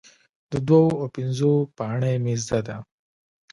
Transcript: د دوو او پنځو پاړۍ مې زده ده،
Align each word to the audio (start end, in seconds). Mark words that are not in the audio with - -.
د 0.51 0.53
دوو 0.67 0.85
او 1.01 1.07
پنځو 1.17 1.51
پاړۍ 1.77 2.15
مې 2.23 2.35
زده 2.43 2.59
ده، 2.67 2.77